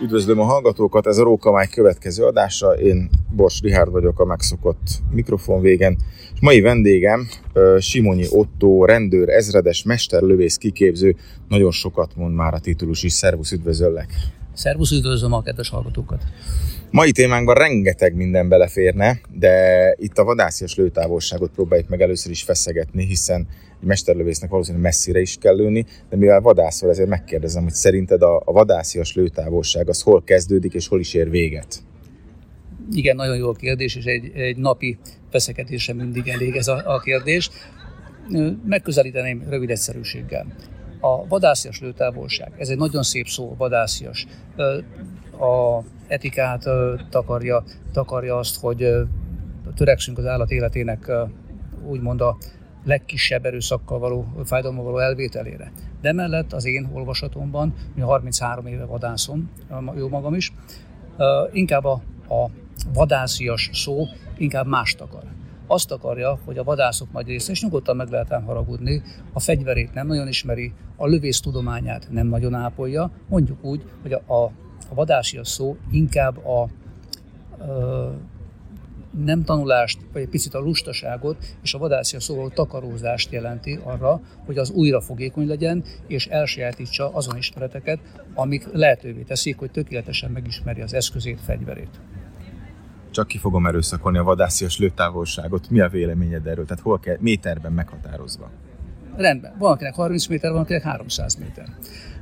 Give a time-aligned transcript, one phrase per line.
[0.00, 2.72] Üdvözlöm a hallgatókat, ez a Rókamály következő adása.
[2.72, 5.96] Én Bors Rihárd vagyok a megszokott mikrofon végen.
[6.34, 7.28] És mai vendégem
[7.78, 11.16] Simonyi Otto, rendőr, ezredes, mesterlövész kiképző.
[11.48, 13.12] Nagyon sokat mond már a titulus is.
[13.12, 14.08] Szervusz, üdvözöllek!
[14.54, 16.22] Szervusz, üdvözlöm a kedves hallgatókat!
[16.90, 23.04] Mai témánkban rengeteg minden beleférne, de itt a vadászias lőtávolságot próbáljuk meg először is feszegetni,
[23.04, 23.46] hiszen
[23.80, 28.42] egy mesterlövésznek valószínűleg messzire is kell lőni, de mivel vadászol, ezért megkérdezem, hogy szerinted a,
[28.44, 31.82] a vadászias lőtávolság az hol kezdődik és hol is ér véget?
[32.92, 34.98] Igen, nagyon jó kérdés, és egy, egy napi
[35.30, 37.50] feszegetése mindig elég ez a, a kérdés.
[38.66, 40.46] Megközelíteném rövid egyszerűséggel.
[41.00, 44.26] A vadászias lőtávolság, ez egy nagyon szép szó, vadászias.
[45.38, 46.64] A etikát
[47.10, 48.88] takarja, takarja azt, hogy
[49.74, 51.10] törekszünk az állat életének
[51.86, 52.36] úgymond a
[52.86, 55.72] legkisebb erőszakkal való, fájdalommal való elvételére.
[56.00, 59.50] De mellett az én olvasatomban, mi 33 éve vadászom,
[59.96, 60.52] jó magam is,
[61.52, 62.50] inkább a, a
[62.92, 64.04] vadászias szó
[64.38, 65.22] inkább mást akar.
[65.66, 70.06] Azt akarja, hogy a vadászok nagy része, és nyugodtan meg lehet haragudni, a fegyverét nem
[70.06, 74.44] nagyon ismeri, a lövész tudományát nem nagyon ápolja, mondjuk úgy, hogy a, a,
[74.90, 76.68] a vadászias szó inkább a, a
[79.24, 84.58] nem tanulást, vagy egy picit a lustaságot és a vadászia szóval takarózást jelenti arra, hogy
[84.58, 87.98] az újra fogékony legyen, és elsajátítsa azon ismereteket,
[88.34, 92.00] amik lehetővé teszik, hogy tökéletesen megismeri az eszközét, fegyverét.
[93.10, 95.70] Csak ki fogom erőszakolni a vadászias lőtávolságot.
[95.70, 96.64] Mi a véleményed erről?
[96.64, 98.50] Tehát hol kell méterben meghatározva?
[99.16, 99.54] Rendben.
[99.58, 101.68] Van akinek 30 méter, van akinek 300 méter.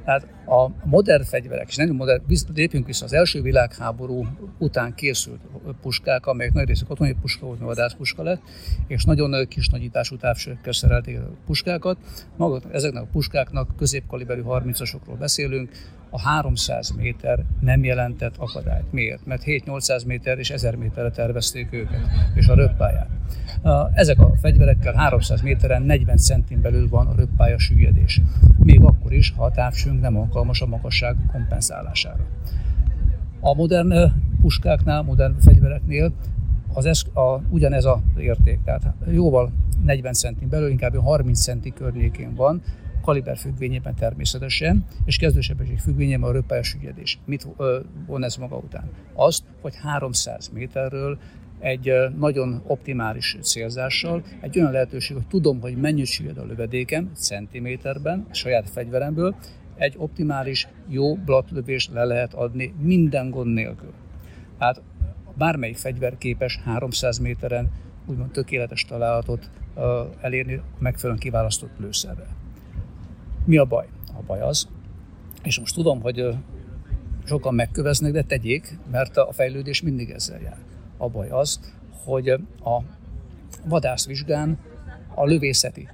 [0.04, 2.22] Tehát a modern fegyverek, és nem modern,
[2.54, 4.26] lépjünk vissza, az első világháború
[4.58, 5.40] után készült
[5.82, 8.42] puskák, amelyek nagy részük katonai puska volt, vadászpuska lett,
[8.86, 11.96] és nagyon kis nagyítású távsőkkel szerelték a puskákat.
[12.36, 15.70] Maga, ezeknek a puskáknak középkaliberű 30-asokról beszélünk,
[16.14, 18.92] a 300 méter nem jelentett akadályt.
[18.92, 19.26] Miért?
[19.26, 22.00] Mert 7-800 méter és 1000 méterre tervezték őket,
[22.34, 23.08] és a röppályát.
[23.92, 28.20] Ezek a fegyverekkel 300 méteren 40 centin belül van a röppálya süllyedés.
[28.58, 32.26] Még akkor is, ha a távsünk nem alkalmas a magasság kompenzálására.
[33.40, 36.12] A modern puskáknál, modern fegyvereknél
[36.74, 39.52] az esz, a, ugyanez a érték, tehát jóval
[39.84, 42.62] 40 centin belül, inkább 30 centi környékén van,
[43.04, 47.18] kaliber függvényében természetesen, és kezdősebesség függvényében a röppályos ügyedés.
[47.24, 47.46] Mit
[48.06, 48.90] von ez maga után?
[49.14, 51.18] Azt, hogy 300 méterről
[51.58, 58.26] egy nagyon optimális célzással, egy olyan lehetőség, hogy tudom, hogy mennyit süllyed a lövedékem centiméterben,
[58.30, 59.34] a saját fegyveremből,
[59.76, 63.92] egy optimális, jó blatlövést le lehet adni minden gond nélkül.
[64.58, 64.82] Hát
[65.36, 67.70] bármelyik fegyver képes 300 méteren
[68.06, 69.50] úgymond tökéletes találatot
[70.20, 72.42] elérni megfelelően kiválasztott lőszerrel.
[73.44, 73.86] Mi a baj?
[74.18, 74.68] A baj az,
[75.42, 76.28] és most tudom, hogy
[77.24, 80.58] sokan megköveznek, de tegyék, mert a fejlődés mindig ezzel jár.
[80.96, 81.60] A baj az,
[82.04, 82.82] hogy a
[83.64, 84.58] vadászvizsgán
[85.14, 85.88] a lövészeti,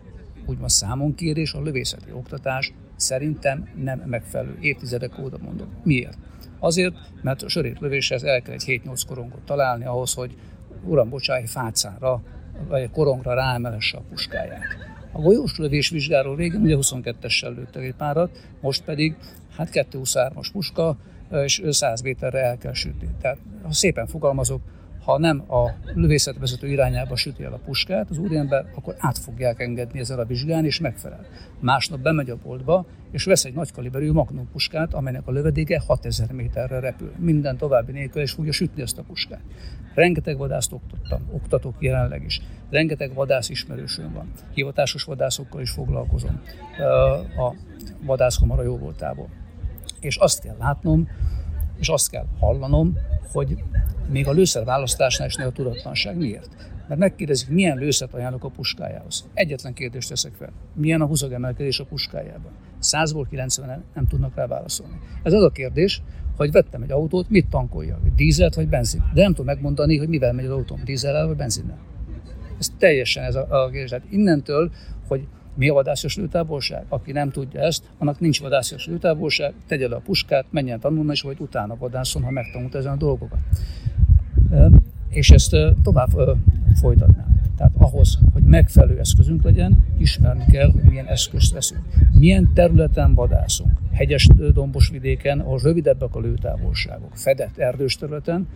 [0.46, 4.56] úgymond számonkérés, a lövészeti oktatás szerintem nem megfelelő.
[4.60, 5.68] Évtizedek óta mondom.
[5.82, 6.18] Miért?
[6.58, 10.36] Azért, mert a sörét lövéshez el kell egy 7-8 korongot találni ahhoz, hogy
[10.84, 12.22] uram, bocsáj, fácára,
[12.68, 14.64] vagy korongra ráemelesse a puskáját.
[15.12, 19.16] A golyós lövés vizsgáról régen ugye 22-essel lőttek egy párat, most pedig
[19.56, 20.96] hát 223-as puska,
[21.44, 23.08] és 100 méterre el kell sütni.
[23.20, 24.60] Tehát ha szépen fogalmazok,
[25.04, 29.98] ha nem a lövészetvezető irányába süti el a puskát az úriember, akkor át fogják engedni
[29.98, 31.26] ezzel a vizsgán, és megfelel.
[31.60, 36.32] Másnap bemegy a boltba, és vesz egy nagy kaliberű magnum puskát, amelynek a lövedéke 6000
[36.32, 37.12] méterre repül.
[37.18, 39.42] Minden további nélkül, és fogja sütni ezt a puskát.
[39.94, 42.40] Rengeteg vadászt oktattam, oktatok jelenleg is.
[42.70, 44.30] Rengeteg vadász ismerősöm van.
[44.54, 46.40] Hivatásos vadászokkal is foglalkozom
[47.36, 47.54] a
[48.04, 49.28] vadászkamara jó voltából.
[50.00, 51.08] És azt kell látnom,
[51.80, 52.98] és azt kell hallanom,
[53.32, 53.56] hogy
[54.10, 56.16] még a lőszer választásnál is a tudatlanság.
[56.16, 56.48] Miért?
[56.88, 59.28] Mert megkérdezik, milyen lőszert ajánlok a puskájához.
[59.34, 60.52] Egyetlen kérdést teszek fel.
[60.74, 62.52] Milyen a húzagemelkedés a puskájában?
[62.82, 64.98] 100-ból 90 nem tudnak rá válaszolni.
[65.22, 66.02] Ez az a kérdés,
[66.36, 68.00] hogy vettem egy autót, mit tankolja?
[68.16, 69.02] Dízelt vagy benzin?
[69.14, 71.78] De nem tudom megmondani, hogy mivel megy az autóm, dízellel vagy benzinnel.
[72.58, 73.90] Ez teljesen ez a, a kérdés.
[73.90, 74.70] Tehát innentől,
[75.08, 76.84] hogy mi a vadászos lőtávolság?
[76.88, 81.20] Aki nem tudja ezt, annak nincs vadászos lőtávolság, tegye le a puskát, menjen tanulni, és
[81.20, 83.38] hogy utána vadászon, ha megtanult ezen a dolgokat.
[85.08, 86.10] És ezt tovább
[86.80, 87.40] folytatnám.
[87.56, 91.82] Tehát ahhoz, hogy megfelelő eszközünk legyen, ismerni kell, hogy milyen eszközt veszünk.
[92.18, 93.78] Milyen területen vadászunk.
[93.92, 97.16] Hegyes dombos vidéken, ahol rövidebbek a lőtávolságok.
[97.16, 98.48] Fedett erdős területen,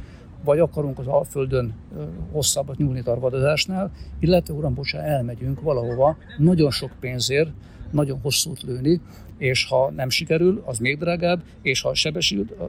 [0.44, 1.74] vagy akarunk az Alföldön
[2.32, 7.50] hosszabbat nyúlni tarvadozásnál, illetve uram, bocsánat, elmegyünk valahova nagyon sok pénzért,
[7.90, 9.00] nagyon hosszút lőni,
[9.38, 11.94] és ha nem sikerül, az még drágább, és ha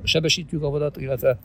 [0.04, 1.38] sebesítjük a vadat, illetve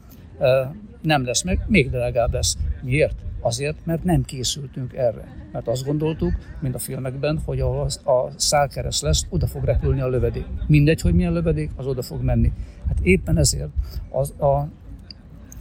[1.03, 2.56] nem lesz meg, még drágább lesz.
[2.82, 3.15] Miért?
[3.41, 5.49] Azért, mert nem készültünk erre.
[5.53, 10.09] Mert azt gondoltuk, mint a filmekben, hogy ahol a szálkereszt lesz, oda fog repülni a
[10.09, 10.44] lövedék.
[10.67, 12.53] Mindegy, hogy milyen lövedék, az oda fog menni.
[12.88, 13.69] Hát éppen ezért
[14.11, 14.69] az, a,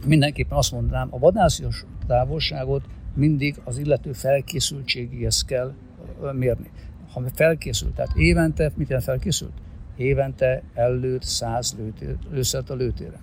[0.06, 5.74] mindenképpen azt mondanám, a vadászios távolságot mindig az illető felkészültségéhez kell
[6.32, 6.70] mérni.
[7.12, 9.52] Ha felkészült, tehát évente, mit jelent felkészült?
[9.96, 11.76] Évente ellőtt száz
[12.30, 13.20] lőszert a lőtéren.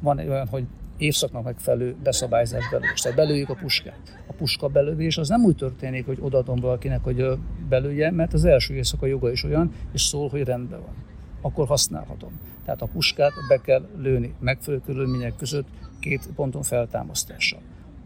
[0.00, 0.66] Van olyan, hogy
[0.98, 3.00] évszaknak megfelelő beszabályzás belőlés.
[3.00, 4.22] Tehát belőjük a puskát.
[4.26, 7.26] A puska belövés az nem úgy történik, hogy odaadom valakinek, hogy
[7.68, 10.94] belője, mert az első éjszaka joga is olyan, és szól, hogy rendben van.
[11.40, 12.40] Akkor használhatom.
[12.64, 15.66] Tehát a puskát be kell lőni megfelelő körülmények között
[16.00, 17.60] két ponton feltámasztással.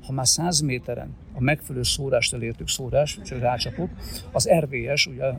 [0.07, 3.91] Ha már 100 méteren a megfelelő szórást elértük, szórás, és rácsapok,
[4.33, 5.33] az RVS, ugye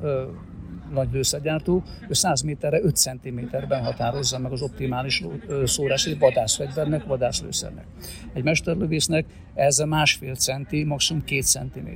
[0.93, 5.23] nagy lőszergyártó, ő 100 méterre 5 cm-ben határozza meg az optimális
[5.63, 7.85] szórás egy vadászfegyvernek, vadászlőszernek.
[8.33, 11.89] Egy mesterlövésznek ez a másfél centi, maximum 2 cm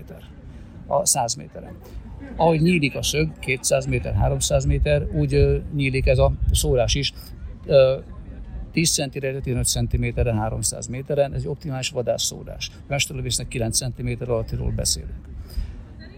[0.87, 1.77] a 100 méteren.
[2.35, 7.13] Ahogy nyílik a szög, 200 méter, 300 méter, úgy nyílik ez a szórás is.
[8.79, 12.71] 10 cm-re, 15 cm-re, 300 méteren, ez egy optimális vadászszórás.
[12.87, 15.27] Mesterlövésznek 9 cm alattiról beszélünk.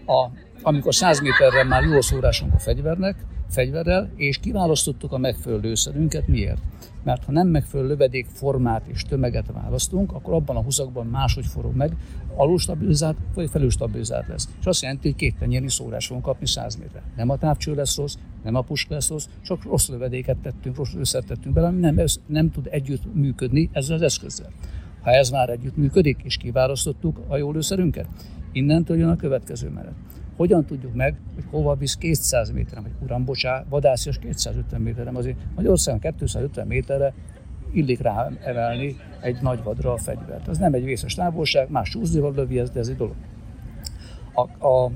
[0.06, 0.28] A
[0.62, 3.16] amikor 100 méterre már jó szórásunk a fegyvernek,
[3.48, 6.28] fegyverrel, és kiválasztottuk a megfelelő lőszerünket.
[6.28, 6.60] Miért?
[7.02, 11.74] Mert ha nem megfelelő lövedék formát és tömeget választunk, akkor abban a húzakban máshogy forog
[11.74, 11.96] meg,
[12.36, 14.48] alulstabilizált vagy felülstabilizált lesz.
[14.60, 17.04] És azt jelenti, hogy két tenyérnyi szórás fogunk kapni 100 méterre.
[17.16, 21.54] Nem a távcső lesz rossz, nem a rossz, csak rossz lövedéket tettünk, rossz lőszert tettünk
[21.54, 24.50] bele, ami nem, nem tud együtt működni ezzel az eszközzel.
[25.02, 28.06] Ha ez már együtt működik, és kiválasztottuk a jó lőszerünket,
[28.52, 29.94] innentől jön a következő menet
[30.36, 35.36] hogyan tudjuk meg, hogy hova visz 200 méteren, vagy uram, bocsá, vadászias 250 méteren, azért
[35.54, 37.14] Magyarországon 250 méterre
[37.72, 40.48] illik rá emelni egy nagy vadra a fegyvert.
[40.48, 43.14] Az nem egy vészes távolság, más súzdival lövi ez, de ez egy dolog.
[44.34, 44.90] A, a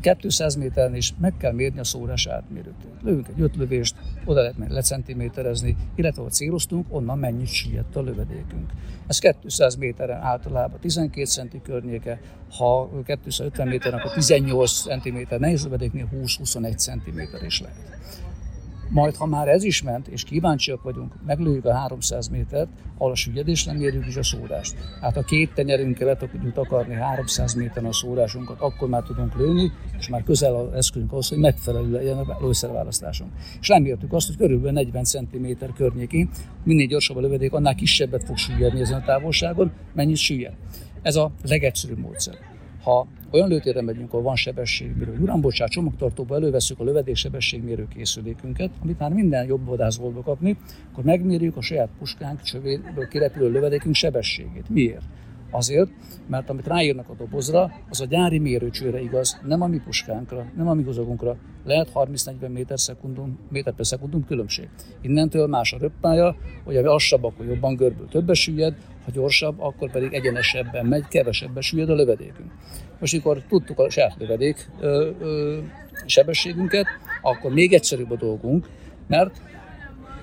[0.00, 2.74] 200 méteren is meg kell mérni a szórás átmérőt.
[3.02, 3.94] Lövünk egy öt lövést,
[4.24, 8.70] oda lehet menni lecentiméterezni, illetve ha céloztunk, onnan mennyit süllyedt a lövedékünk.
[9.06, 12.20] Ez 200 méteren általában 12 centi környéke,
[12.50, 17.98] ha 250 méteren, akkor 18 cm, nehéz lövedéknél 20-21 cm is lehet.
[18.90, 23.14] Majd, ha már ez is ment, és kíváncsiak vagyunk, meglőjük a 300 métert, ahol a
[23.14, 24.74] süllyedést mérjük is a szórást.
[25.00, 29.72] Hát a két tenyerünkkel le tudjuk takarni 300 méteren a szórásunkat, akkor már tudunk lőni,
[29.98, 33.30] és már közel az eszközünk ahhoz, hogy megfelelő legyen a lőszerválasztásunk.
[33.60, 35.46] És lemértük azt, hogy körülbelül 40 cm
[35.76, 36.28] környékén,
[36.64, 40.54] minél gyorsabb a lövedék, annál kisebbet fog süllyedni ezen a távolságon, mennyit süllyed.
[41.02, 42.49] Ez a legegyszerűbb módszer.
[42.82, 48.98] Ha olyan lőtérre megyünk, ahol van sebességmérő, uram, bocsánat, csomagtartóba előveszük a lövedéksebességmérő készülékünket, amit
[48.98, 50.56] már minden jobb vadászboltba kapni,
[50.92, 54.68] akkor megmérjük a saját puskánk csövéből kirepülő lövedékünk sebességét.
[54.68, 55.04] Miért?
[55.50, 55.90] Azért,
[56.26, 60.68] mert amit ráírnak a dobozra, az a gyári mérőcsőre igaz, nem a mi puskánkra, nem
[60.68, 61.36] a mi hozagunkra.
[61.64, 64.68] Lehet 30-40 méter, szekundum, méter per szekundum különbség.
[65.00, 68.74] Innentől más a röppája, hogy a lassabb, akkor jobban görbül többes süllyed,
[69.04, 72.52] ha gyorsabb, akkor pedig egyenesebben megy, kevesebben süllyed a lövedékünk.
[72.98, 75.58] Most, amikor tudtuk a saját lövedék ö, ö,
[76.06, 76.86] sebességünket,
[77.22, 78.68] akkor még egyszerűbb a dolgunk,
[79.06, 79.40] mert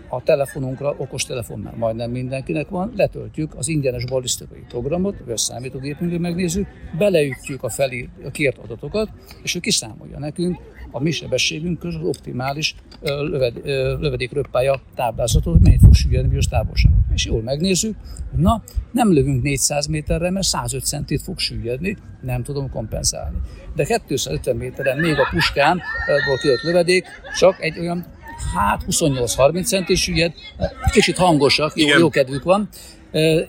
[0.10, 5.38] a telefonunkra, okos telefon már majdnem mindenkinek van, letöltjük az ingyenes balisztikai programot, vagy a
[5.38, 9.10] számítógépünkön megnézzük, beleütjük a, felír, a kért adatokat,
[9.44, 10.58] és ő kiszámolja nekünk
[10.92, 13.62] a mi sebességünk az optimális löved,
[14.00, 16.92] lövedékröppája táblázatot, hogy mennyit fog süllyedni bizonyos távolság.
[17.14, 17.96] És jól megnézzük,
[18.36, 23.38] na, nem lövünk 400 méterre, mert 105 centit fog süllyedni, nem tudom kompenzálni.
[23.76, 25.82] De 250 méteren még a puskán,
[26.42, 27.06] kijött lövedék,
[27.38, 28.06] csak egy olyan
[28.56, 30.34] hát 28-30 centis süllyed,
[30.92, 32.70] kicsit hangosak, jó, jó kedvük van,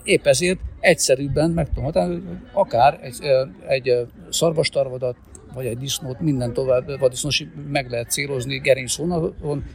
[0.03, 3.15] épp ezért egyszerűbben meg tudom határolni, hogy akár egy,
[3.67, 5.15] egy szarvastarvadat,
[5.53, 8.95] vagy egy disznót, minden tovább vadisznós meg lehet célozni gerinc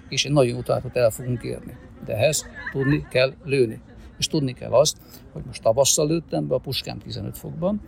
[0.09, 1.77] és egy nagyon utálatot el fogunk érni.
[2.05, 3.81] De ehhez tudni kell lőni.
[4.19, 4.97] És tudni kell azt,
[5.33, 7.81] hogy most tavasszal lőttem be a puskám 15 fokban,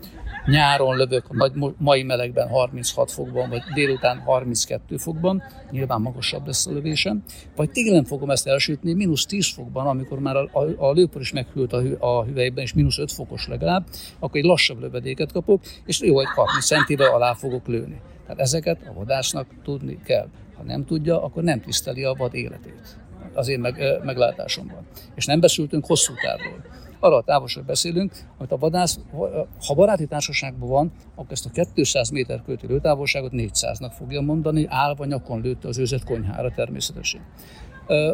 [0.47, 6.73] nyáron lövök a mai melegben 36 fokban, vagy délután 32 fokban, nyilván magasabb lesz a
[6.73, 7.23] lövésem,
[7.57, 11.33] vagy télen fogom ezt elsütni mínusz 10 fokban, amikor már a, a, a lőpor is
[11.33, 13.87] meghűlt a, hü, a hüvelyben, és mínusz 5 fokos legalább,
[14.19, 18.01] akkor egy lassabb lövedéket kapok, és jó, egy 30 centivel alá fogok lőni.
[18.23, 20.29] Tehát ezeket a vadásznak tudni kell.
[20.57, 22.99] Ha nem tudja, akkor nem tiszteli a vad életét
[23.37, 24.87] az én meg, meglátásomban.
[25.15, 26.65] És nem beszéltünk hosszú távról.
[27.01, 28.99] arra a távolságról beszélünk, hogy a vadász,
[29.67, 35.05] ha baráti társaságban van, akkor ezt a 200 méter közötti lőtávolságot 400-nak fogja mondani, állva
[35.05, 37.21] nyakon lőtte az őzet konyhára természetesen.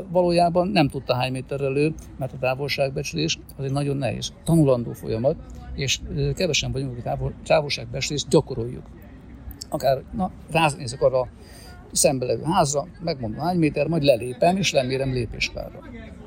[0.09, 5.37] Valójában nem tudta hány méterre lő, mert a távolságbecslés az egy nagyon nehéz, tanulandó folyamat,
[5.75, 6.01] és
[6.35, 8.87] kevesen vagyunk, hogy távol, távolságbecslést gyakoroljuk.
[9.69, 11.29] Akár, na, ránézek arra
[11.93, 15.79] szembe levő házra, megmondom hány méter, majd lelépem, és lemérem lépéspárra.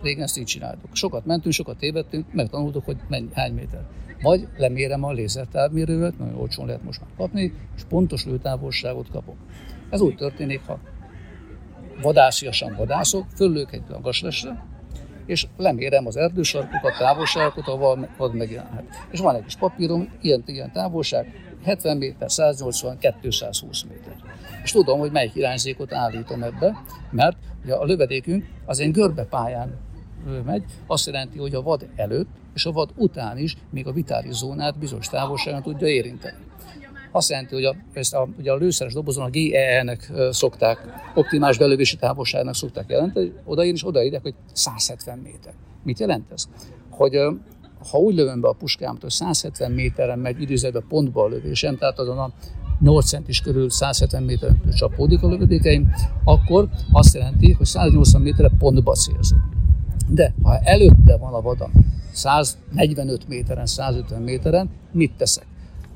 [0.02, 0.96] Régen ezt így csináltuk.
[0.96, 3.82] Sokat mentünk, sokat tévedtünk, megtanultuk, hogy mennyi, hány méter.
[4.22, 9.36] Vagy lemérem a lézertávmérővel, nagyon olcsón lehet most már kapni, és pontos lőtávolságot kapok.
[9.90, 10.80] Ez úgy történik, ha
[12.02, 13.84] vadásziasan vadászok, föllők egy
[14.22, 14.66] lesre,
[15.26, 18.84] és lemérem az erdősarkokat, távolságokat, ahol vad megjelenhet.
[19.12, 24.16] És van egy kis papírom, ilyen, ilyen távolság, 70 méter, 180, 220 méter.
[24.64, 29.78] És tudom, hogy melyik irányzékot állítom ebbe, mert ugye a lövedékünk az egy görbe pályán
[30.46, 34.34] megy, azt jelenti, hogy a vad előtt és a vad után is még a vitális
[34.34, 36.38] zónát bizonyos távolságon tudja érinteni.
[37.12, 40.78] Azt jelenti, hogy a, ezt a, ugye a lőszeres dobozon a GEE-nek szokták,
[41.16, 45.54] optimális belövési távolságnak szokták jelenteni, odaír és odaírják, hogy 170 méter.
[45.84, 46.48] Mit jelent ez?
[46.90, 47.16] Hogy
[47.92, 52.00] ha úgy lövöm be a puskámat, hogy 170 méteren megy időzetben pontba a lövésem, tehát
[52.00, 52.32] azon a
[52.80, 55.92] 8 centis körül 170 méteren csapódik a lövedékeim,
[56.24, 59.40] akkor azt jelenti, hogy 180 méterre pontba célzok.
[60.08, 61.72] De ha előtte van a vadam
[62.12, 65.46] 145 méteren, 150 méteren, mit teszek?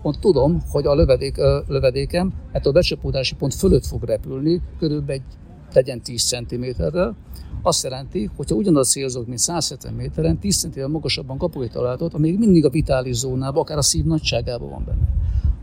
[0.02, 5.38] Pont tudom, hogy a lövedék, lövedékem ettől a becsapódási pont fölött fog repülni, körülbelül egy
[5.74, 7.16] legyen 10 cm-rel,
[7.62, 12.38] azt jelenti, hogyha ugyanaz célzok, mint 170 méteren, 10 cm magasabban kapok egy találatot, amíg
[12.38, 15.08] mindig a vitális zónában, akár a szív nagyságában van benne.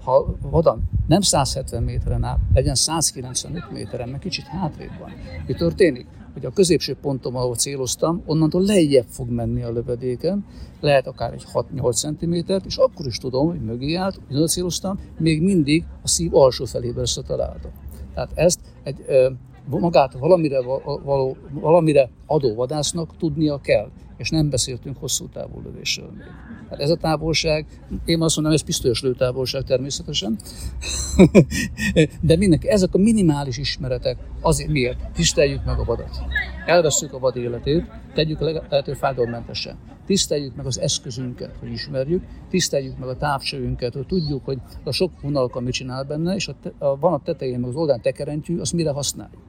[0.02, 5.10] Ha vadam nem 170 méteren áll, legyen 195 méteren, mert kicsit hátrébb van.
[5.46, 6.06] Mi történik?
[6.36, 10.44] hogy a középső pontom, ahol céloztam, onnantól lejjebb fog menni a lövedéken,
[10.80, 15.42] lehet akár egy 6-8 cm, és akkor is tudom, hogy mögé állt, ugyanaz céloztam, még
[15.42, 17.70] mindig a szív alsó felébe összetaláltam.
[18.14, 19.04] Tehát ezt egy
[19.68, 20.62] magát valamire,
[21.04, 26.26] való, valamire adó vadásznak tudnia kell, és nem beszéltünk hosszú távú lövésről még.
[26.70, 27.66] Hát ez a távolság,
[28.04, 30.38] én azt mondom, ez pisztolyos lőtávolság természetesen,
[32.20, 35.10] de mindenki, ezek a minimális ismeretek azért miért?
[35.14, 36.22] Tiszteljük meg a vadat.
[36.66, 39.78] Elveszünk a vad életét, tegyük lehető fájdalommentesen.
[40.06, 45.20] Tiszteljük meg az eszközünket, hogy ismerjük, tiszteljük meg a távcsőünket, hogy tudjuk, hogy a sok
[45.20, 48.72] vonalka mit csinál benne, és a, a, van a tetején, meg az oldalán tekerentjű, azt
[48.72, 49.42] mire használjuk.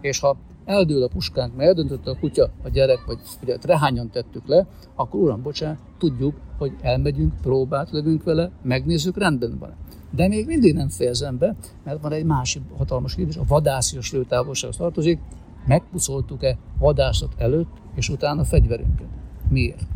[0.00, 4.46] És ha eldől a puskánk, mert eldöntötte a kutya, a gyerek, vagy ugye rehányan tettük
[4.46, 9.74] le, akkor uram, bocsánat, tudjuk, hogy elmegyünk, próbát lövünk vele, megnézzük, rendben van.
[10.10, 14.76] De még mindig nem fejezem be, mert van egy másik hatalmas kérdés, a vadászias lőtávolsághoz
[14.76, 15.20] tartozik,
[15.66, 19.06] megpuszoltuk-e vadászat előtt és utána a fegyverünket.
[19.48, 19.86] Miért?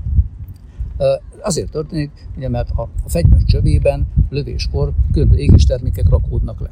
[1.42, 6.71] Azért történik, ugye, mert a, a fegyver csövében lövéskor különböző égéstermékek rakódnak le.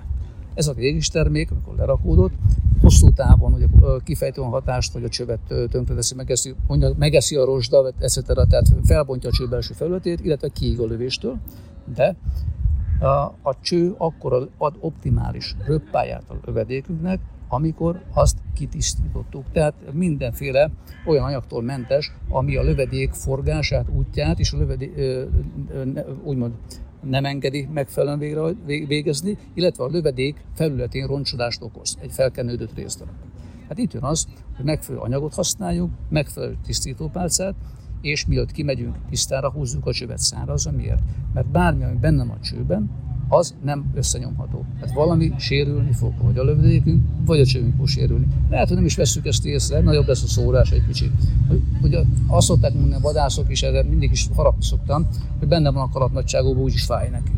[0.59, 2.33] Ez a égéstermék, amikor lerakódott,
[2.81, 3.67] hosszú távon hogy
[4.05, 6.55] kifejtő hatást, hogy a csövet tönkreteszi, megeszi,
[6.97, 8.23] megeszi a rozsda, etc.
[8.23, 11.37] Tehát felbontja a cső belső felületét, illetve kiég a lövéstől,
[11.95, 12.17] de
[13.43, 19.45] a cső akkor ad optimális röppáját a lövedékünknek, amikor azt kitisztítottuk.
[19.53, 20.71] Tehát mindenféle
[21.07, 24.93] olyan anyagtól mentes, ami a lövedék forgását, útját és a lövedék,
[26.23, 26.53] úgymond
[27.03, 33.15] nem engedi megfelelően végre, végezni, illetve a lövedék felületén roncsodást okoz, egy felkenődött részdarab.
[33.69, 34.27] Hát itt jön az,
[34.57, 37.55] hogy megfelelő anyagot használjuk, megfelelő tisztítópálcát,
[38.01, 40.71] és mielőtt kimegyünk tisztára, húzzuk a csövet szárazra.
[40.71, 41.03] Miért?
[41.35, 42.91] Mert bármi, ami benne van a csőben,
[43.29, 44.65] az nem összenyomható.
[44.81, 48.27] Tehát valami sérülni fog, vagy a lövedékünk, vagy a csövünk fog sérülni.
[48.51, 51.13] Lehet, hogy nem is veszük ezt észre, nagyobb lesz a szórás egy kicsit.
[51.49, 55.07] Hogy, hogy azt szokták mondani a vadászok is, erre mindig is harapni szoktam,
[55.39, 57.33] hogy benne van a kalapnagyságúban, úgyis fáj neki.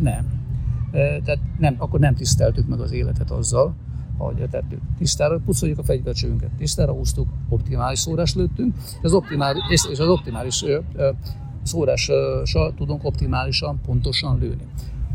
[0.00, 0.26] Nem.
[0.90, 3.74] E, tehát nem, akkor nem tiszteltük meg az életet azzal,
[4.18, 4.80] ahogy tettük.
[4.98, 10.64] Tisztára pucoljuk a fegyvercsövünket, tisztára húztuk, optimális szórás lőttünk, és az optimális, és az optimális
[11.62, 14.66] szórással tudunk optimálisan, pontosan lőni.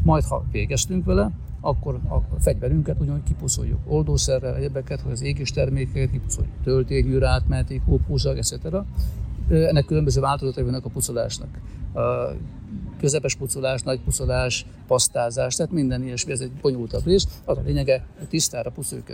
[0.04, 1.32] Majd, ha végeztünk vele,
[1.62, 8.38] akkor a fegyverünket ugyanúgy kipuszoljuk oldószerrel, egyebeket, hogy az égés termékeket kipuszoljuk, töltényűre átmehetik, hópúzag,
[8.38, 8.54] etc.
[9.50, 11.60] Ennek különböző változatai vannak a pucolásnak.
[13.04, 17.28] Közepes pucolás, nagy pucolás, pasztázás, tehát minden ilyesmi, ez egy bonyolultabb rész.
[17.46, 19.08] Az a lényege, hogy tisztára pucoljuk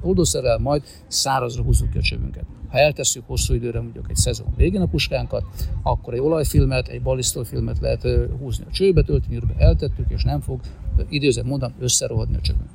[0.00, 2.44] oldószerrel, majd szárazra húzzuk ki a csövünket.
[2.68, 5.44] Ha eltesszük hosszú időre, mondjuk egy szezon végén a puskánkat,
[5.82, 8.08] akkor egy olajfilmet, egy balisztolfilmet lehet
[8.38, 10.60] húzni a csőbe, tölteni, eltettük, és nem fog
[11.08, 12.70] időzem mondom összerohadni a csövünk.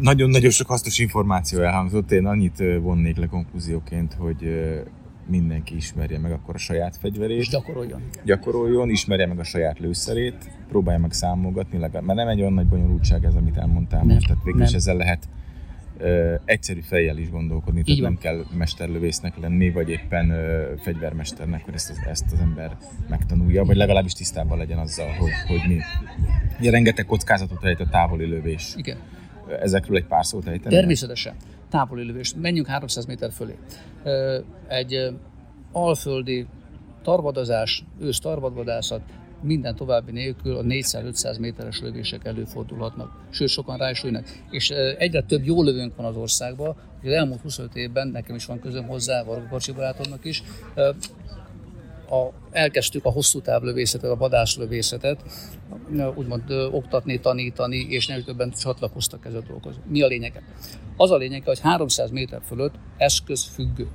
[0.00, 2.10] Nagyon-nagyon sok hasznos információ elhangzott.
[2.10, 4.38] Én annyit vonnék le konklúzióként, hogy
[5.26, 7.38] mindenki ismerje meg akkor a saját fegyverét.
[7.38, 8.02] És gyakoroljon.
[8.24, 12.66] Gyakoroljon, ismerje meg a saját lőszerét, próbálja meg számolgatni, legalább, mert nem egy olyan nagy
[12.66, 15.28] bonyolultság ez, amit elmondtál nem, most, tehát végül is ezzel lehet
[15.98, 21.74] ö, egyszerű fejjel is gondolkodni, tehát nem kell mesterlövésznek lenni, vagy éppen ö, fegyvermesternek, hogy
[21.74, 22.76] ezt, ezt az ember
[23.08, 25.78] megtanulja, vagy legalábbis tisztában legyen azzal, hogy, hogy mi.
[26.60, 28.72] Ugye rengeteg kockázatot rejt a távoli lövés.
[28.76, 28.96] Igen.
[29.62, 30.74] Ezekről egy pár szót ejteni?
[30.74, 31.34] Természetesen.
[31.70, 32.34] Távoli lövés.
[32.34, 33.58] Menjünk 300 méter fölé.
[34.68, 35.10] Egy
[35.72, 36.46] alföldi
[37.02, 39.00] tarvadozás, ősz tarvadvadászat,
[39.42, 44.42] minden további nélkül a 400-500 méteres lövések előfordulhatnak, sőt sokan rá is lőnek.
[44.50, 48.60] És egyre több jó lövőnk van az országban, az elmúlt 25 évben, nekem is van
[48.60, 50.42] közöm hozzá, Varga barátomnak is,
[52.10, 55.22] a, elkezdtük a hosszú távlövészetet, a vadászlövészetet,
[56.14, 59.74] úgymond oktatni, tanítani, és nem többen csatlakoztak ez a dolgokhoz.
[59.88, 60.42] Mi a lényege?
[60.96, 63.88] Az a lényege, hogy 300 méter fölött eszköz függő.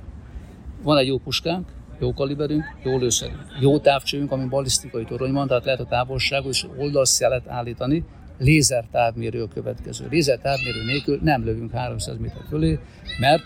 [0.82, 1.68] Van egy jó puskánk,
[2.00, 6.66] jó kaliberünk, jó lőszerünk, jó távcsőünk, ami balisztikai torony van, tehát lehet a távolságot és
[6.78, 8.04] oldalszelet állítani,
[8.38, 10.06] lézer távmérő a következő.
[10.10, 12.78] Lézer távmérő nélkül nem lövünk 300 méter fölé,
[13.20, 13.42] mert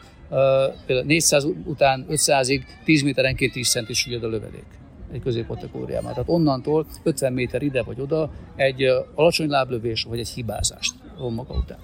[0.86, 4.66] például 400 után 500-ig 10 méterenként 10 centis süllyed a lövedék
[5.12, 6.10] egy középkategóriában.
[6.10, 8.82] Tehát onnantól 50 méter ide vagy oda egy
[9.14, 11.78] alacsony láblövés vagy egy hibázást von maga után.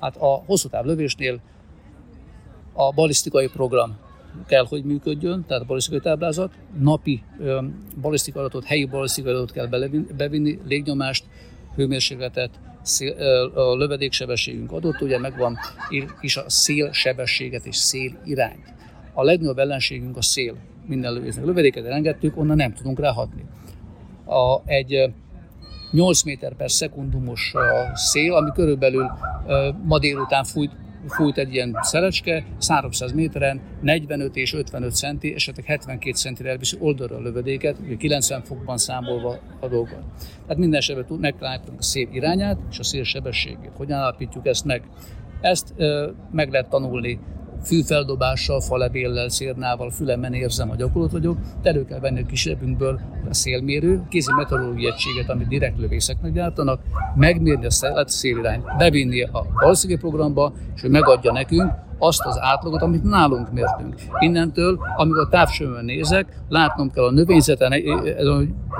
[0.00, 1.40] Hát a hosszú távlövésnél
[2.72, 3.96] a balisztikai program
[4.46, 7.22] kell, hogy működjön, tehát a balisztikai táblázat, napi
[8.00, 9.66] balisztikai adatot, helyi balisztikai adatot kell
[10.16, 11.24] bevinni, légnyomást,
[11.74, 12.50] hőmérsékletet,
[13.54, 15.58] a lövedéksebességünk adott, ugye megvan
[16.20, 18.74] is a szél sebességet és szél irányt.
[19.12, 20.56] A legnagyobb ellenségünk a szél.
[20.86, 23.44] Minden lövésznek lövedéket elengedtük, onnan nem tudunk ráhatni.
[24.24, 25.12] A, egy
[25.90, 27.54] 8 méter per szekundumos
[27.94, 29.10] szél, ami körülbelül
[29.84, 30.70] ma délután fújt
[31.08, 37.16] fújt egy ilyen szelecske, 300 méteren 45 és 55 centi, esetleg 72 centire elviszi oldalra
[37.16, 40.02] a lövedéket, 90 fokban számolva a dolgot.
[40.42, 43.04] Tehát minden esetben megtaláljuk a szél irányát és a szél.
[43.76, 44.82] Hogyan állapítjuk ezt meg?
[45.40, 45.74] Ezt
[46.30, 47.18] meg lehet tanulni
[47.66, 53.00] fűfeldobással, falebéllel, szérnával, fülemen érzem, a gyakorlat vagyok, de elő kell venni a kisebbünkből
[53.30, 56.80] a szélmérő, kézi meteorológiai egységet, amit direkt lövészeknek gyártanak,
[57.14, 63.02] megmérni a szélirányt, bevinni a valószínű programba, és hogy megadja nekünk, azt az átlagot, amit
[63.02, 63.94] nálunk mértünk.
[64.18, 68.14] Innentől, amikor távsőmön nézek, látnom kell a növényzeten, e, e,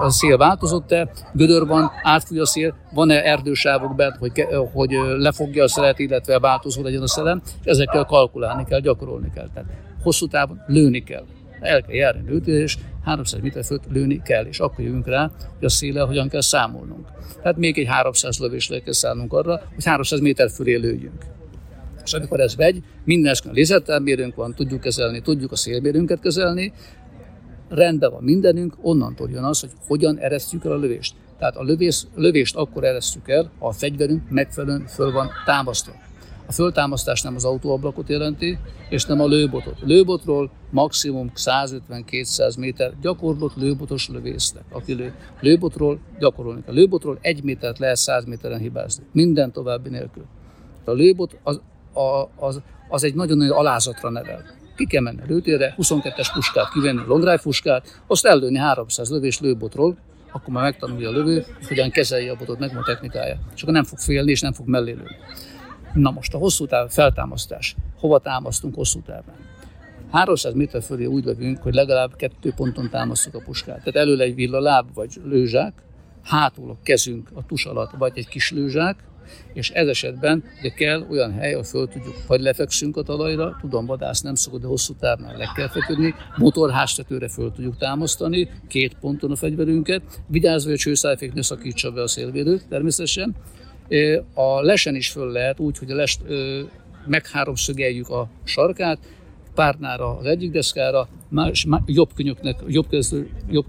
[0.00, 5.68] a szél változott-e, gödör van, átfúj a szél, van-e erdősávok bent, hogy, hogy lefogja a
[5.68, 9.48] szelet, illetve változó legyen a szelem, ezekkel kalkulálni kell, gyakorolni kell.
[9.54, 9.70] Tehát
[10.02, 11.24] hosszú távon lőni kell.
[11.60, 15.64] El kell járni lőni, és 300 méter fölött lőni kell, és akkor jövünk rá, hogy
[15.64, 17.08] a széle hogyan kell számolnunk.
[17.42, 21.35] Tehát még egy 300 lövésre kell szállnunk arra, hogy 300 méter fölé lőjünk.
[22.06, 26.72] És amikor ez megy, minden eskön lézertármérőnk van, tudjuk kezelni, tudjuk a szélmérőnket kezelni,
[27.68, 31.14] rendben van mindenünk, onnantól jön az, hogy hogyan eresztjük el a lövést.
[31.38, 35.92] Tehát a lövés, lövést akkor eresztjük el, ha a fegyverünk megfelelően föl van támasztva.
[36.46, 39.76] A föltámasztás nem az autóablakot jelenti, és nem a lőbotot.
[39.80, 45.14] Lőbotról maximum 150-200 méter gyakorlott lőbotos lövésznek, aki lő.
[45.40, 46.74] Lőbotról gyakorolni kell.
[46.74, 49.04] Lőbotról egy métert lehet 100 méteren hibázni.
[49.12, 50.24] Minden további nélkül.
[50.84, 51.60] A lőbot az
[51.96, 54.44] a, az, az egy nagyon-nagyon alázatra nevel.
[54.76, 59.96] Ki kell menni lőtérre, 22-es puskát kivenni, long rifle puskát, azt ellőni 300 lövés lőbotról,
[60.32, 63.38] akkor már megtanulja a lövő, hogy hogyan kezelje a botot, meg a technikája.
[63.54, 65.16] És akkor nem fog félni, és nem fog mellé lőni.
[65.92, 67.76] Na most a hosszú táv feltámasztás.
[67.98, 69.34] Hova támasztunk hosszú távon?
[70.10, 73.78] 300 méter fölé úgy lövünk, hogy legalább kettő ponton támasztjuk a puskát.
[73.78, 75.72] Tehát előle egy villaláb vagy lőzsák,
[76.22, 78.96] hátul a kezünk a tus alatt, vagy egy kis lőzsák,
[79.52, 83.86] és ez esetben ugye kell olyan hely, ahol föl tudjuk, vagy lefekszünk a talajra, tudom,
[83.86, 89.30] vadász nem szokott, de hosszú távnál le kell feküdni, motorháztetőre föl tudjuk támasztani, két ponton
[89.30, 93.34] a fegyverünket, vigyázva, hogy a csőszájfék ne szakítsa be a szélvédőt természetesen.
[94.34, 96.20] A lesen is föl lehet úgy, hogy a lest
[97.06, 98.98] megháromszögeljük a sarkát,
[99.54, 103.64] párnára az egyik deszkára, más, jobb könyöknek, jobb, kezdő, jobb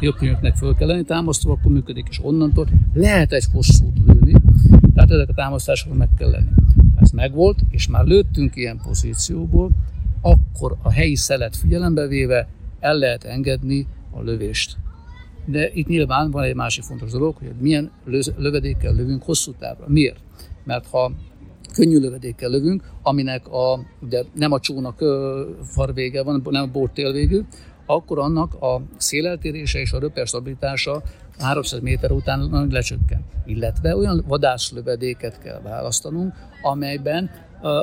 [0.00, 2.68] jobb könyöknek föl kell lenni támasztva, akkor működik, és onnantól.
[2.94, 4.34] Lehet egy hosszút lőni,
[4.94, 6.50] tehát ezek a támasztások meg kell lenni.
[7.00, 9.70] Ez megvolt, és már lőttünk ilyen pozícióból,
[10.20, 12.48] akkor a helyi szelet figyelembe véve
[12.80, 14.76] el lehet engedni a lövést.
[15.44, 17.90] De itt nyilván van egy másik fontos dolog, hogy milyen
[18.36, 19.84] lövedékkel lövünk hosszú távra.
[19.88, 20.20] Miért?
[20.64, 21.12] Mert ha
[21.72, 25.04] könnyű lövedékkel lövünk, aminek a, de nem a csónak
[25.62, 27.40] farvége van, nem a bortél végű,
[27.94, 31.02] akkor annak a széleltérése és a röper stabilitása
[31.38, 33.24] 300 méter után lecsökken.
[33.44, 37.30] Illetve olyan vadászlövedéket kell választanunk, amelyben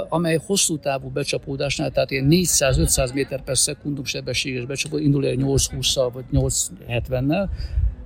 [0.10, 6.10] amely hosszú távú becsapódásnál, tehát ilyen 400-500 méter per szekundum sebességes becsapódás, indul egy 8-20-szal
[6.13, 7.48] vagy 8-70-nel,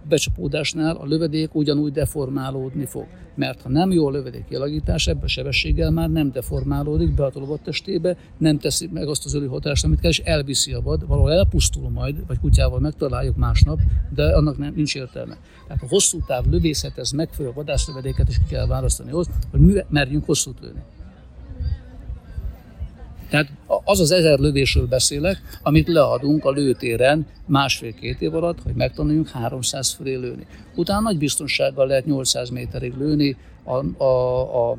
[0.08, 3.06] becsapódásnál a lövedék ugyanúgy deformálódni fog.
[3.36, 7.58] Mert ha nem jó a lövedék kialakítás, ebben a sebességgel már nem deformálódik be a
[7.64, 11.90] testébe, nem teszi meg azt az hatást, amit kell, és elviszi a vad, valahol elpusztul
[11.90, 13.80] majd, vagy kutyával megtaláljuk másnap,
[14.16, 15.38] de annak nem, nincs értelme.
[15.68, 20.82] Tehát a hosszú táv lövészethez megfelelő vadászlövedéket is kell választani ahhoz, hogy merjünk hosszút lőni.
[23.34, 23.52] Tehát
[23.84, 29.92] az az ezer lövésről beszélek, amit leadunk a lőtéren másfél-két év alatt, hogy megtanuljunk 300
[29.92, 30.46] fölé lőni.
[30.76, 34.78] Utána nagy biztonsággal lehet 800 méterig lőni a, a, a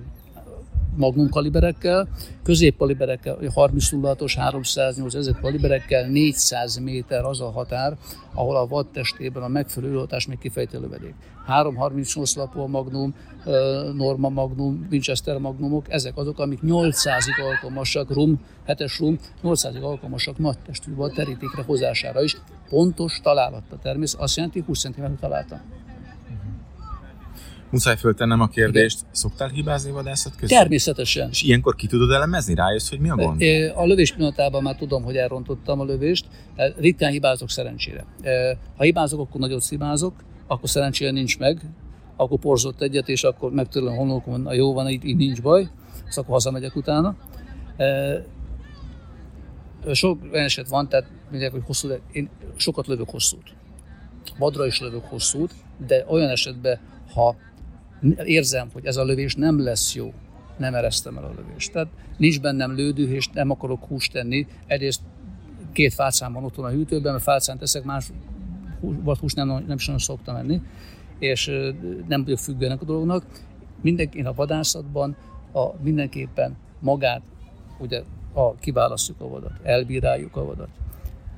[0.97, 2.09] magnum kaliberekkel,
[2.43, 7.97] középkaliberekkel, 30 06-os, 308 ezek kaliberekkel 400 méter az a határ,
[8.35, 11.15] ahol a vad testében a megfelelő hatás még kifejtő lövedék.
[11.47, 13.15] 338 lapú a magnum,
[13.95, 20.59] Norma magnum, Winchester magnumok, ezek azok, amik 800-ig alkalmasak, rum, 7-es rum, 800-ig alkalmasak nagy
[20.67, 22.37] testű vad terítékre hozására is.
[22.69, 25.61] Pontos találatta természet, azt jelenti, 20 cm találtam.
[27.75, 29.11] Muszáj föltennem a kérdést, Igen.
[29.13, 30.59] szoktál hibázni vadászat közben?
[30.59, 31.29] Természetesen.
[31.31, 32.55] És ilyenkor ki tudod elemezni?
[32.55, 33.43] Rájössz, hogy mi a gond?
[33.75, 36.27] A lövés pillanatában már tudom, hogy elrontottam a lövést.
[36.77, 38.05] Ritkán hibázok szerencsére.
[38.77, 40.15] Ha hibázok, akkor nagyot hibázok,
[40.47, 41.61] akkor szerencsére nincs meg,
[42.17, 45.69] akkor porzott egyet, és akkor megtörlöm a honlokon, na jó van, így, így nincs baj,
[46.07, 47.17] azt akkor hazamegyek utána.
[49.93, 53.55] Sok olyan eset van, tehát mondják, hogy hosszú, én sokat lövök hosszút.
[54.39, 55.55] Vadra is lövök hosszút,
[55.87, 56.79] de olyan esetben,
[57.15, 57.37] ha
[58.25, 60.13] érzem, hogy ez a lövés nem lesz jó,
[60.57, 61.73] nem eresztem el a lövést.
[61.73, 64.47] Tehát nincs bennem lődő, és nem akarok húst tenni.
[64.67, 65.01] Egyrészt
[65.73, 68.13] két fácán van otthon a hűtőben, mert fácán teszek, más
[68.81, 70.61] vagy húst nem, nem is nagyon szoktam enni,
[71.19, 71.51] és
[72.09, 73.25] nem vagyok függőnek a dolognak.
[73.81, 75.17] Mindenki a vadászatban
[75.53, 77.23] a, mindenképpen magát,
[77.79, 80.69] ugye a, kiválasztjuk a vadat, elbíráljuk a vadat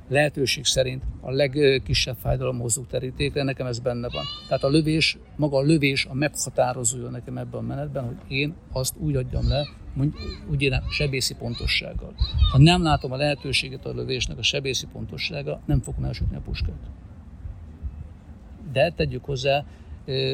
[0.07, 4.23] lehetőség szerint a legkisebb fájdalom hozó terítékre, nekem ez benne van.
[4.47, 8.95] Tehát a lövés, maga a lövés a meghatározója nekem ebben a menetben, hogy én azt
[8.97, 9.67] úgy adjam le,
[10.49, 12.13] úgy én sebészi pontossággal.
[12.51, 16.89] Ha nem látom a lehetőséget a lövésnek a sebészi pontossága, nem fogom elsütni a puskát.
[18.71, 19.65] De tegyük hozzá,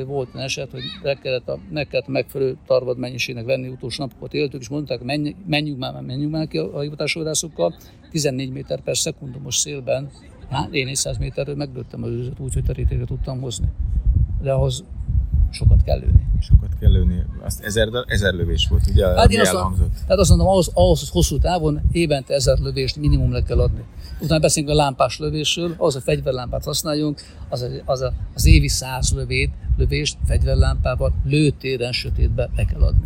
[0.06, 4.34] volt egy eset, hogy meg kellett, a, meg kellett megfelelő tarvad mennyiségnek venni, utolsó napokat
[4.34, 7.76] éltük, és mondták, menj, menjünk már, menjünk már ki a, a hivatásodászokkal,
[8.12, 10.10] 14 méter per szekundumos szélben,
[10.50, 13.68] hát én 100 méterről meglőttem az őzet úgy, hogy terítéket tudtam hozni.
[14.42, 14.84] De ahhoz
[15.54, 16.28] sokat kell lőni.
[16.42, 17.26] Sokat kell lőni.
[17.44, 19.08] Azt ezer, ezer lövés volt, ugye?
[19.08, 22.96] Hát én azt, mondom, hát azt mondom, ahhoz, ahhoz, hogy hosszú távon évente ezer lövést
[22.96, 23.84] minimum le kell adni.
[24.20, 28.68] Utána beszélünk a lámpás lövésről, az a fegyverlámpát használjunk, az, a, az, a, az évi
[28.68, 33.06] száz lövét, lövést fegyverlámpával lőtéren sötétbe le kell adni.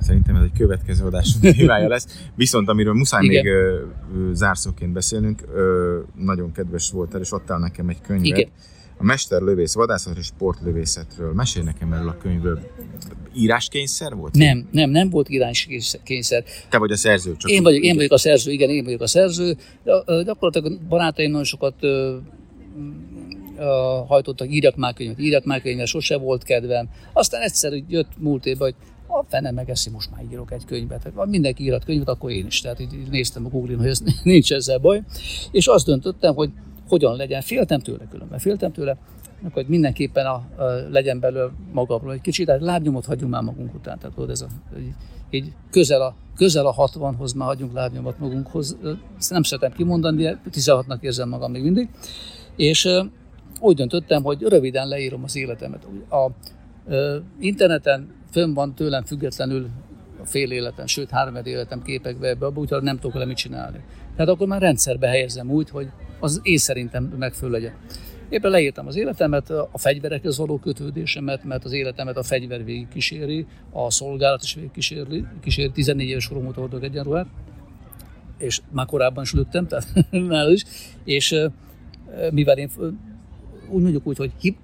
[0.00, 2.06] Szerintem ez egy következő adás témája lesz.
[2.34, 3.44] Viszont amiről muszáj Igen.
[3.44, 3.82] még ö,
[4.14, 8.38] ö, zárszóként beszélnünk, ö, nagyon kedves volt el, és adtál nekem egy könyvet.
[8.38, 8.48] Igen.
[9.00, 11.32] A mesterlövész vadászat és sportlövészetről.
[11.32, 12.60] Mesélj nekem erről a könyvről.
[13.34, 14.34] Íráskényszer volt?
[14.34, 16.44] Nem, nem, nem volt íráskényszer.
[16.68, 17.36] Te vagy a szerző?
[17.36, 19.56] Csak én vagyok, én vagyok a szerző, igen, én vagyok a szerző.
[20.24, 21.74] Gyakorlatilag barátaim nagyon sokat
[24.06, 26.88] hajtottak, írjak már könyvet, írjak már könyvet, sose volt kedvem.
[27.12, 28.74] Aztán egyszer jött múlt évben, hogy
[29.06, 31.12] a fene megeszi, most már írok egy könyvet.
[31.14, 32.60] Ha mindenki írat könyvet, akkor én is.
[32.60, 35.02] Tehát így néztem a Google-in, hogy ez nincs ezzel baj.
[35.50, 36.50] És azt döntöttem, hogy
[36.90, 37.40] hogyan legyen.
[37.40, 38.96] Féltem tőle különben, féltem tőle,
[39.52, 43.98] hogy mindenképpen a, a, legyen belőle magamról egy kicsit, tehát lábnyomot hagyjunk már magunk után.
[43.98, 44.46] Tehát tudod, ez a,
[44.78, 44.94] így,
[45.30, 48.76] így közel a, közel a 60-hoz már hagyjunk lábnyomot magunkhoz.
[49.18, 51.88] Ezt nem szeretem kimondani, de 16-nak érzem magam még mindig.
[52.56, 52.88] És
[53.60, 55.86] úgy döntöttem, hogy röviden leírom az életemet.
[56.10, 56.26] A
[56.88, 59.68] ö, interneten fönn van tőlem függetlenül
[60.22, 63.84] a fél életem, sőt három életem képekbe ebbe, úgyhogy nem tudok vele mit csinálni.
[64.16, 65.88] Tehát akkor már rendszerbe helyezem úgy, hogy
[66.20, 67.74] az én szerintem megfelelő legyen.
[68.28, 73.90] Éppen leírtam az életemet, a fegyverekhez való kötődésemet, mert az életemet a fegyver végig a
[73.90, 77.26] szolgálat is végig kíséri, kíséri 14 éves korom óta hordok egyenruhát,
[78.38, 79.86] és már korábban is lőttem, tehát
[80.28, 80.64] már is,
[81.04, 81.36] és
[82.30, 82.70] mivel én
[83.68, 84.56] úgy mondjuk úgy, hogy hib,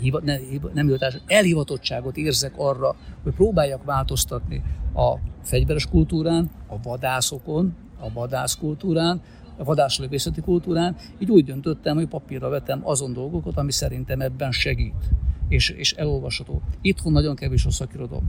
[0.00, 4.62] hiva, ne, hiva, nem hivatás, elhivatottságot érzek arra, hogy próbáljak változtatni
[4.94, 9.20] a fegyveres kultúrán, a vadászokon, a vadászkultúrán,
[9.64, 15.10] vadászlövészeti kultúrán, így úgy döntöttem, hogy papírra vetem azon dolgokat, ami szerintem ebben segít
[15.48, 16.62] és, és elolvasható.
[16.80, 18.26] Itthon nagyon kevés a szakirodalom.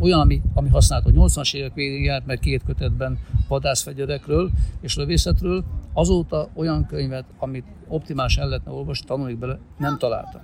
[0.00, 6.48] Olyan, ami, ami használható 80-as évek végén járt meg két kötetben vadászfegyerekről és lövészetről, azóta
[6.54, 10.40] olyan könyvet, amit optimálisan el lehetne olvasni, tanulni bele, nem találtam.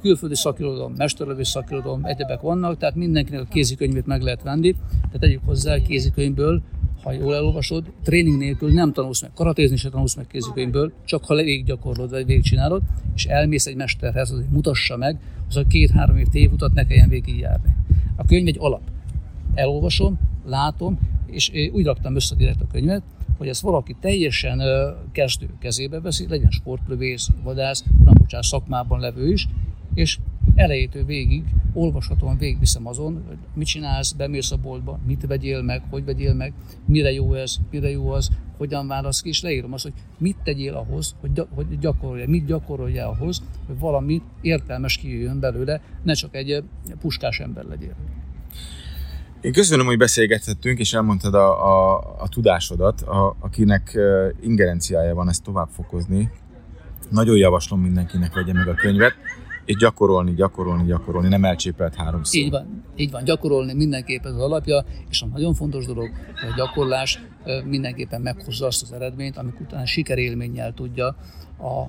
[0.00, 5.44] külföldi szakirodalom, mesterlövés szakirodalom, egyebek vannak, tehát mindenkinek a kézikönyvét meg lehet venni, tehát tegyük
[5.44, 6.62] hozzá a kézikönyvből,
[7.04, 11.34] ha jól elolvasod, tréning nélkül nem tanulsz meg, karatézni se tanulsz meg kézikönyvből, csak ha
[11.34, 12.82] végig gyakorlod, vagy végig csinálod,
[13.14, 17.74] és elmész egy mesterhez, hogy mutassa meg, az a két-három év tévutat ne kelljen végigjárni.
[18.16, 18.80] A könyv egy alap.
[19.54, 23.02] Elolvasom, látom, és úgy raktam össze direkt a könyvet,
[23.38, 24.62] hogy ezt valaki teljesen
[25.12, 29.48] kezdő kezébe veszi, legyen sportlövész, vadász, rambocsás szakmában levő is,
[29.94, 30.18] és
[30.54, 36.04] elejétől végig olvashatóan végigviszem azon, hogy mit csinálsz, bemész a boltba, mit vegyél meg, hogy
[36.04, 36.52] vegyél meg,
[36.86, 40.74] mire jó ez, mire jó az, hogyan válasz ki, és leírom azt, hogy mit tegyél
[40.74, 46.62] ahhoz, hogy, hogy gyakorolja, mit gyakorolja ahhoz, hogy valami értelmes kijöjjön belőle, ne csak egy
[47.00, 47.94] puskás ember legyél.
[49.40, 53.98] Én köszönöm, hogy beszélgethettünk, és elmondtad a, a, a tudásodat, a, akinek
[54.40, 56.30] ingerenciája van ezt tovább fokozni.
[57.10, 59.14] Nagyon javaslom mindenkinek vegye meg a könyvet,
[59.64, 62.40] és gyakorolni, gyakorolni, gyakorolni, nem elcsépelt háromszor.
[62.40, 66.54] Így van, így van, gyakorolni mindenképpen az alapja, és a nagyon fontos dolog, hogy a
[66.56, 67.20] gyakorlás
[67.64, 71.06] mindenképpen meghozza azt az eredményt, amik után sikerélménnyel tudja
[71.58, 71.88] a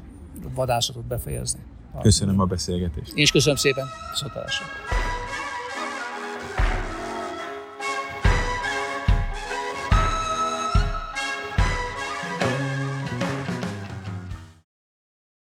[0.55, 1.59] vadászatot befejezni.
[2.01, 3.13] Köszönöm a beszélgetést.
[3.13, 4.65] Én is köszönöm szépen, szótálásra.